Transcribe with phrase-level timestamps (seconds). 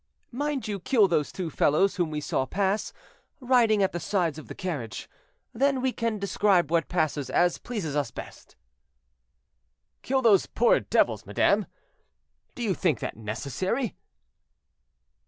[0.31, 2.91] "Mind you kill those two fellows whom we saw pass,
[3.39, 5.07] riding at the sides of the carriage,
[5.53, 8.55] then we can describe what passes as pleases us best."
[10.01, 11.67] "Kill those poor devils, madame!
[12.55, 13.95] do you think that necessary?"